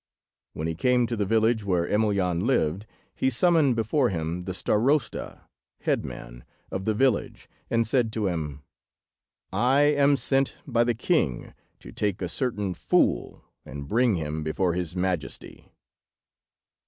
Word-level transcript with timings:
When 0.53 0.65
he 0.67 0.73
came 0.73 1.05
to 1.05 1.15
the 1.15 1.27
village 1.27 1.63
where 1.63 1.87
Emelyan 1.87 2.47
lived, 2.47 2.87
he 3.13 3.29
summoned 3.29 3.75
before 3.75 4.09
him 4.09 4.45
the 4.45 4.51
Starosta 4.51 5.41
(Head 5.81 6.03
man) 6.05 6.43
of 6.71 6.85
the 6.85 6.95
village, 6.95 7.47
and 7.69 7.85
said 7.85 8.11
to 8.13 8.25
him— 8.25 8.63
"I 9.53 9.81
am 9.81 10.17
sent 10.17 10.57
by 10.65 10.85
the 10.85 10.95
king 10.95 11.53
to 11.81 11.91
take 11.91 12.19
a 12.19 12.29
certain 12.29 12.73
fool, 12.73 13.43
and 13.63 13.87
bring 13.87 14.15
him 14.15 14.41
before 14.41 14.73
his 14.73 14.95
majesty." 14.95 15.71